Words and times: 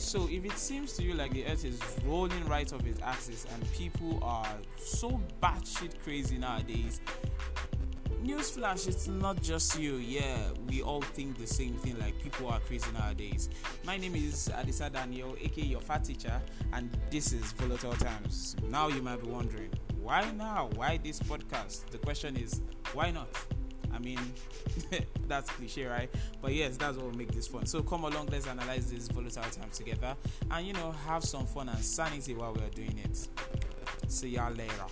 so 0.00 0.28
if 0.30 0.44
it 0.44 0.56
seems 0.56 0.94
to 0.94 1.02
you 1.02 1.14
like 1.14 1.32
the 1.32 1.44
earth 1.46 1.64
is 1.64 1.78
rolling 2.06 2.46
right 2.48 2.72
off 2.72 2.84
its 2.86 3.00
axis 3.02 3.46
and 3.52 3.72
people 3.72 4.18
are 4.22 4.48
so 4.78 5.20
batshit 5.42 5.92
crazy 6.02 6.38
nowadays, 6.38 7.00
newsflash, 8.24 8.88
it's 8.88 9.08
not 9.08 9.42
just 9.42 9.78
you. 9.78 9.96
Yeah, 9.96 10.38
we 10.68 10.82
all 10.82 11.02
think 11.02 11.38
the 11.38 11.46
same 11.46 11.74
thing. 11.74 11.98
Like 11.98 12.20
people 12.22 12.48
are 12.48 12.60
crazy 12.60 12.90
nowadays. 12.92 13.50
My 13.84 13.98
name 13.98 14.16
is 14.16 14.50
Adisa 14.54 14.90
Daniel, 14.90 15.36
aka 15.40 15.64
your 15.64 15.80
fat 15.80 16.04
teacher, 16.04 16.40
and 16.72 16.90
this 17.10 17.32
is 17.32 17.52
Volatile 17.52 17.92
Times. 17.92 18.56
Now 18.68 18.88
you 18.88 19.02
might 19.02 19.22
be 19.22 19.28
wondering, 19.28 19.70
why 20.00 20.30
now? 20.32 20.70
Why 20.76 20.98
this 21.02 21.20
podcast? 21.20 21.90
The 21.90 21.98
question 21.98 22.36
is, 22.36 22.62
why 22.94 23.10
not? 23.10 23.28
I 23.94 23.98
mean, 23.98 24.18
that's 25.28 25.50
cliche, 25.50 25.86
right? 25.86 26.10
But 26.40 26.54
yes, 26.54 26.76
that's 26.76 26.96
what 26.96 27.06
will 27.06 27.16
make 27.16 27.32
this 27.32 27.46
fun. 27.46 27.66
So 27.66 27.82
come 27.82 28.04
along, 28.04 28.28
let's 28.30 28.46
analyze 28.46 28.90
this 28.90 29.08
volatile 29.08 29.42
time 29.42 29.70
together, 29.72 30.16
and 30.50 30.66
you 30.66 30.72
know, 30.72 30.92
have 31.06 31.24
some 31.24 31.46
fun 31.46 31.68
and 31.68 31.78
sanity 31.78 32.34
while 32.34 32.52
we 32.52 32.60
are 32.62 32.70
doing 32.70 32.98
it. 32.98 33.28
See 34.08 34.30
y'all 34.30 34.52
later. 34.52 34.86